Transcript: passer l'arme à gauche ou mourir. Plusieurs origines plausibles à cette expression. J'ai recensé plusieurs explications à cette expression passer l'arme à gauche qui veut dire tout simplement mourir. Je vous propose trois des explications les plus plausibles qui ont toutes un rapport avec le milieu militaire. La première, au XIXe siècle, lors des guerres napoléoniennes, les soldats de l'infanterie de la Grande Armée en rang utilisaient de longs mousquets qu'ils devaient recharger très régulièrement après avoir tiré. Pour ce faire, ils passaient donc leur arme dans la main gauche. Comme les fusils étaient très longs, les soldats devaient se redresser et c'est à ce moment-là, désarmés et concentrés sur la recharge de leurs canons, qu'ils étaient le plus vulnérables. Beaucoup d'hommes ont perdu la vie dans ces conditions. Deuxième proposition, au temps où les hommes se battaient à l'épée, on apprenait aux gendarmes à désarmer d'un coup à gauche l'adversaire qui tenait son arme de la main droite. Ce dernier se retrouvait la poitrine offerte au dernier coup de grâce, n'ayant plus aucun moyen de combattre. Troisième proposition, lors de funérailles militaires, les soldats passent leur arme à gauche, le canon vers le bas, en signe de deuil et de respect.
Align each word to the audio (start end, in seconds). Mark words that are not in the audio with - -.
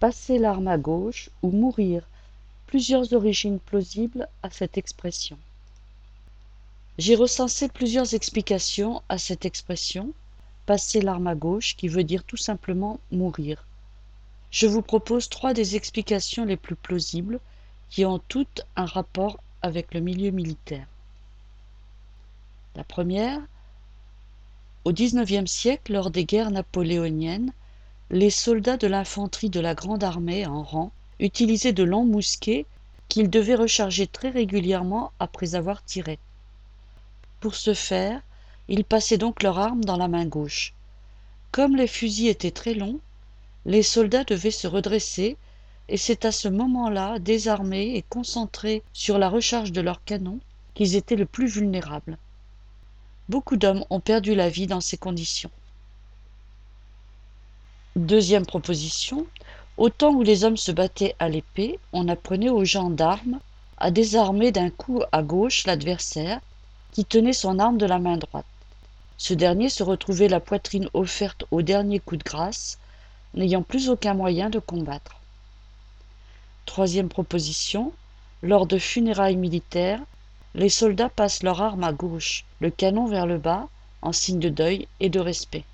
passer 0.00 0.38
l'arme 0.38 0.68
à 0.68 0.78
gauche 0.78 1.30
ou 1.42 1.50
mourir. 1.50 2.02
Plusieurs 2.66 3.12
origines 3.12 3.58
plausibles 3.58 4.28
à 4.42 4.50
cette 4.50 4.78
expression. 4.78 5.38
J'ai 6.98 7.14
recensé 7.14 7.68
plusieurs 7.68 8.14
explications 8.14 9.02
à 9.08 9.18
cette 9.18 9.44
expression 9.44 10.12
passer 10.66 11.00
l'arme 11.00 11.28
à 11.28 11.34
gauche 11.34 11.76
qui 11.76 11.88
veut 11.88 12.04
dire 12.04 12.24
tout 12.24 12.36
simplement 12.36 13.00
mourir. 13.10 13.64
Je 14.50 14.66
vous 14.66 14.82
propose 14.82 15.30
trois 15.30 15.54
des 15.54 15.76
explications 15.76 16.44
les 16.44 16.58
plus 16.58 16.76
plausibles 16.76 17.40
qui 17.88 18.04
ont 18.04 18.20
toutes 18.28 18.60
un 18.76 18.84
rapport 18.84 19.38
avec 19.62 19.94
le 19.94 20.00
milieu 20.00 20.30
militaire. 20.30 20.86
La 22.76 22.84
première, 22.84 23.40
au 24.84 24.92
XIXe 24.92 25.50
siècle, 25.50 25.94
lors 25.94 26.10
des 26.10 26.26
guerres 26.26 26.50
napoléoniennes, 26.50 27.52
les 28.10 28.30
soldats 28.30 28.78
de 28.78 28.86
l'infanterie 28.86 29.50
de 29.50 29.60
la 29.60 29.74
Grande 29.74 30.02
Armée 30.02 30.46
en 30.46 30.62
rang 30.62 30.92
utilisaient 31.20 31.74
de 31.74 31.82
longs 31.82 32.06
mousquets 32.06 32.64
qu'ils 33.08 33.28
devaient 33.28 33.54
recharger 33.54 34.06
très 34.06 34.30
régulièrement 34.30 35.12
après 35.18 35.54
avoir 35.54 35.84
tiré. 35.84 36.18
Pour 37.40 37.54
ce 37.54 37.74
faire, 37.74 38.22
ils 38.68 38.84
passaient 38.84 39.18
donc 39.18 39.42
leur 39.42 39.58
arme 39.58 39.84
dans 39.84 39.98
la 39.98 40.08
main 40.08 40.24
gauche. 40.24 40.72
Comme 41.52 41.76
les 41.76 41.86
fusils 41.86 42.28
étaient 42.28 42.50
très 42.50 42.72
longs, 42.72 43.00
les 43.66 43.82
soldats 43.82 44.24
devaient 44.24 44.50
se 44.50 44.66
redresser 44.66 45.36
et 45.90 45.98
c'est 45.98 46.24
à 46.24 46.32
ce 46.32 46.48
moment-là, 46.48 47.18
désarmés 47.18 47.96
et 47.96 48.02
concentrés 48.02 48.82
sur 48.94 49.18
la 49.18 49.28
recharge 49.28 49.72
de 49.72 49.80
leurs 49.82 50.04
canons, 50.04 50.40
qu'ils 50.74 50.96
étaient 50.96 51.16
le 51.16 51.26
plus 51.26 51.46
vulnérables. 51.46 52.16
Beaucoup 53.28 53.56
d'hommes 53.56 53.84
ont 53.90 54.00
perdu 54.00 54.34
la 54.34 54.48
vie 54.48 54.66
dans 54.66 54.80
ces 54.80 54.96
conditions. 54.96 55.50
Deuxième 57.98 58.46
proposition, 58.46 59.26
au 59.76 59.90
temps 59.90 60.12
où 60.12 60.22
les 60.22 60.44
hommes 60.44 60.56
se 60.56 60.70
battaient 60.70 61.16
à 61.18 61.28
l'épée, 61.28 61.80
on 61.92 62.06
apprenait 62.06 62.48
aux 62.48 62.64
gendarmes 62.64 63.40
à 63.76 63.90
désarmer 63.90 64.52
d'un 64.52 64.70
coup 64.70 65.02
à 65.10 65.24
gauche 65.24 65.66
l'adversaire 65.66 66.38
qui 66.92 67.04
tenait 67.04 67.32
son 67.32 67.58
arme 67.58 67.76
de 67.76 67.86
la 67.86 67.98
main 67.98 68.16
droite. 68.16 68.46
Ce 69.16 69.34
dernier 69.34 69.68
se 69.68 69.82
retrouvait 69.82 70.28
la 70.28 70.38
poitrine 70.38 70.88
offerte 70.94 71.44
au 71.50 71.60
dernier 71.60 71.98
coup 71.98 72.16
de 72.16 72.22
grâce, 72.22 72.78
n'ayant 73.34 73.62
plus 73.62 73.90
aucun 73.90 74.14
moyen 74.14 74.48
de 74.48 74.60
combattre. 74.60 75.16
Troisième 76.66 77.08
proposition, 77.08 77.92
lors 78.44 78.68
de 78.68 78.78
funérailles 78.78 79.34
militaires, 79.34 80.00
les 80.54 80.68
soldats 80.68 81.08
passent 81.08 81.42
leur 81.42 81.60
arme 81.60 81.82
à 81.82 81.92
gauche, 81.92 82.44
le 82.60 82.70
canon 82.70 83.06
vers 83.06 83.26
le 83.26 83.38
bas, 83.38 83.66
en 84.02 84.12
signe 84.12 84.38
de 84.38 84.50
deuil 84.50 84.86
et 85.00 85.08
de 85.08 85.18
respect. 85.18 85.64